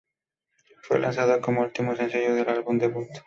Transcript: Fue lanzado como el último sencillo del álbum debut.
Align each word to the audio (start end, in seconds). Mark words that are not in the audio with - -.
Fue 0.81 0.97
lanzado 0.97 1.39
como 1.41 1.61
el 1.61 1.67
último 1.67 1.95
sencillo 1.95 2.33
del 2.33 2.49
álbum 2.49 2.79
debut. 2.79 3.07